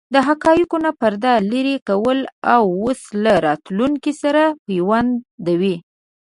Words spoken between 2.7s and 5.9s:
اوس له راتلونکې سره پیوندوي.